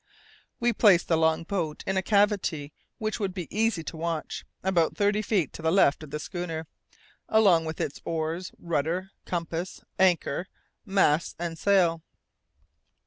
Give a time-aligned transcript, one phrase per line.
[0.59, 4.97] We placed the long boat in a cavity which would be easy to watch, about
[4.97, 6.65] thirty feet to the left of the schooner,
[7.29, 10.47] along with its oars, rudder, compass, anchor,
[10.87, 12.01] masts and sail.